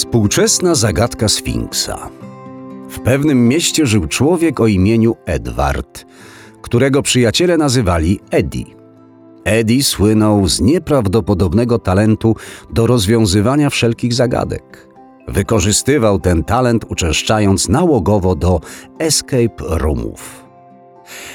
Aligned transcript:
Współczesna 0.00 0.74
zagadka 0.74 1.28
Sfinksa. 1.28 2.08
W 2.88 3.00
pewnym 3.00 3.48
mieście 3.48 3.86
żył 3.86 4.06
człowiek 4.06 4.60
o 4.60 4.66
imieniu 4.66 5.16
Edward, 5.26 6.06
którego 6.62 7.02
przyjaciele 7.02 7.56
nazywali 7.56 8.20
Eddie. 8.30 8.64
Eddie 9.44 9.84
słynął 9.84 10.48
z 10.48 10.60
nieprawdopodobnego 10.60 11.78
talentu 11.78 12.36
do 12.70 12.86
rozwiązywania 12.86 13.70
wszelkich 13.70 14.14
zagadek. 14.14 14.88
Wykorzystywał 15.28 16.20
ten 16.20 16.44
talent 16.44 16.84
uczęszczając 16.88 17.68
nałogowo 17.68 18.34
do 18.34 18.60
escape 18.98 19.54
roomów. 19.58 20.44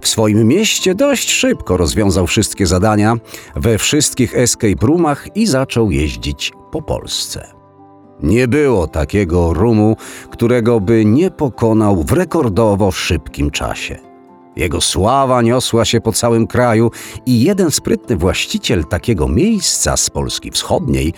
W 0.00 0.08
swoim 0.08 0.48
mieście 0.48 0.94
dość 0.94 1.30
szybko 1.30 1.76
rozwiązał 1.76 2.26
wszystkie 2.26 2.66
zadania 2.66 3.16
we 3.56 3.78
wszystkich 3.78 4.36
escape 4.36 4.86
roomach 4.86 5.36
i 5.36 5.46
zaczął 5.46 5.90
jeździć 5.90 6.52
po 6.72 6.82
Polsce. 6.82 7.57
Nie 8.22 8.48
było 8.48 8.86
takiego 8.86 9.54
rumu, 9.54 9.96
którego 10.30 10.80
by 10.80 11.04
nie 11.04 11.30
pokonał 11.30 12.02
w 12.02 12.12
rekordowo 12.12 12.90
szybkim 12.90 13.50
czasie. 13.50 13.98
Jego 14.56 14.80
sława 14.80 15.42
niosła 15.42 15.84
się 15.84 16.00
po 16.00 16.12
całym 16.12 16.46
kraju 16.46 16.90
i 17.26 17.42
jeden 17.42 17.70
sprytny 17.70 18.16
właściciel 18.16 18.84
takiego 18.84 19.28
miejsca 19.28 19.96
z 19.96 20.10
Polski 20.10 20.50
Wschodniej 20.50 21.14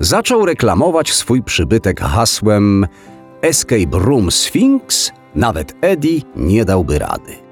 zaczął 0.00 0.46
reklamować 0.46 1.12
swój 1.12 1.42
przybytek 1.42 2.00
hasłem 2.00 2.86
Escape 3.42 3.98
Room 3.98 4.30
Sphinx, 4.30 5.12
nawet 5.34 5.74
Eddie 5.80 6.20
nie 6.36 6.64
dałby 6.64 6.98
rady. 6.98 7.45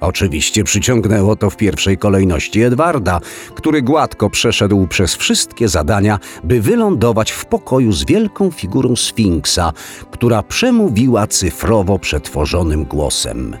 Oczywiście 0.00 0.64
przyciągnęło 0.64 1.36
to 1.36 1.50
w 1.50 1.56
pierwszej 1.56 1.98
kolejności 1.98 2.62
Edwarda, 2.62 3.20
który 3.54 3.82
gładko 3.82 4.30
przeszedł 4.30 4.86
przez 4.86 5.14
wszystkie 5.14 5.68
zadania, 5.68 6.18
by 6.44 6.60
wylądować 6.60 7.32
w 7.32 7.44
pokoju 7.44 7.92
z 7.92 8.04
wielką 8.04 8.50
figurą 8.50 8.96
Sfinksa, 8.96 9.72
która 10.10 10.42
przemówiła 10.42 11.26
cyfrowo 11.26 11.98
przetworzonym 11.98 12.84
głosem. 12.84 13.56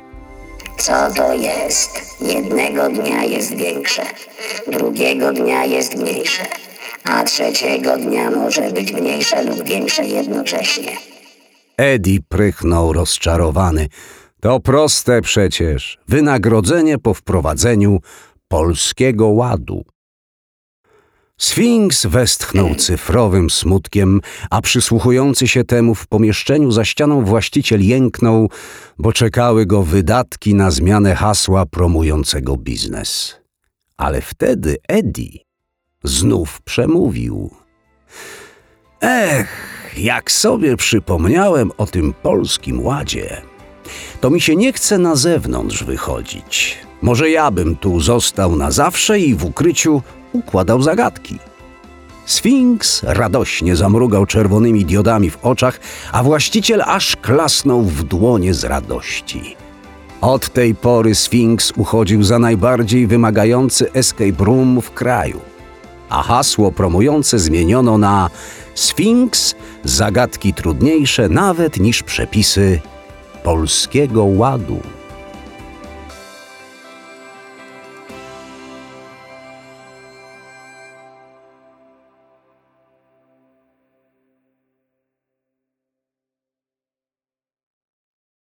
Co 0.78 0.92
to 1.16 1.34
jest? 1.34 1.90
Jednego 2.20 2.88
dnia 2.88 3.24
jest 3.24 3.54
większe, 3.54 4.02
drugiego 4.66 5.32
dnia 5.32 5.64
jest 5.64 5.96
mniejsze, 5.96 6.42
a 7.04 7.24
trzeciego 7.24 7.96
dnia 7.96 8.30
może 8.30 8.70
być 8.70 8.92
mniejsze 8.92 9.44
lub 9.44 9.64
większe 9.64 10.04
jednocześnie. 10.04 10.92
Eddie 11.76 12.18
prychnął 12.28 12.92
rozczarowany. 12.92 13.88
To 14.40 14.60
proste 14.60 15.22
przecież. 15.22 15.98
Wynagrodzenie 16.08 16.98
po 16.98 17.14
wprowadzeniu 17.14 18.00
polskiego 18.48 19.26
ładu. 19.26 19.84
Sfinks 21.38 22.06
westchnął 22.06 22.74
cyfrowym 22.74 23.50
smutkiem, 23.50 24.20
a 24.50 24.60
przysłuchujący 24.60 25.48
się 25.48 25.64
temu 25.64 25.94
w 25.94 26.06
pomieszczeniu 26.06 26.70
za 26.70 26.84
ścianą 26.84 27.24
właściciel 27.24 27.86
jęknął, 27.86 28.50
bo 28.98 29.12
czekały 29.12 29.66
go 29.66 29.82
wydatki 29.82 30.54
na 30.54 30.70
zmianę 30.70 31.14
hasła 31.14 31.66
promującego 31.66 32.56
biznes. 32.56 33.36
Ale 33.96 34.20
wtedy 34.20 34.76
Eddie 34.88 35.38
znów 36.04 36.62
przemówił. 36.62 37.50
Ech, 39.00 39.48
jak 39.96 40.32
sobie 40.32 40.76
przypomniałem 40.76 41.70
o 41.78 41.86
tym 41.86 42.14
polskim 42.22 42.80
ładzie 42.80 43.42
to 44.20 44.30
mi 44.30 44.40
się 44.40 44.56
nie 44.56 44.72
chce 44.72 44.98
na 44.98 45.16
zewnątrz 45.16 45.84
wychodzić. 45.84 46.78
Może 47.02 47.30
ja 47.30 47.50
bym 47.50 47.76
tu 47.76 48.00
został 48.00 48.56
na 48.56 48.70
zawsze 48.70 49.20
i 49.20 49.34
w 49.34 49.44
ukryciu 49.44 50.02
układał 50.32 50.82
zagadki. 50.82 51.38
Sfinks 52.26 53.02
radośnie 53.02 53.76
zamrugał 53.76 54.26
czerwonymi 54.26 54.84
diodami 54.84 55.30
w 55.30 55.38
oczach, 55.44 55.80
a 56.12 56.22
właściciel 56.22 56.82
aż 56.86 57.16
klasnął 57.16 57.82
w 57.82 58.02
dłonie 58.04 58.54
z 58.54 58.64
radości. 58.64 59.56
Od 60.20 60.48
tej 60.48 60.74
pory 60.74 61.14
Sfinks 61.14 61.72
uchodził 61.76 62.22
za 62.22 62.38
najbardziej 62.38 63.06
wymagający 63.06 63.92
escape 63.92 64.44
room 64.44 64.80
w 64.80 64.90
kraju, 64.90 65.40
a 66.08 66.22
hasło 66.22 66.72
promujące 66.72 67.38
zmieniono 67.38 67.98
na 67.98 68.30
Sfinks 68.74 69.54
zagadki 69.84 70.54
trudniejsze 70.54 71.28
nawet 71.28 71.80
niż 71.80 72.02
przepisy 72.02 72.80
Polskiego 73.46 74.24
Ładu. 74.24 74.80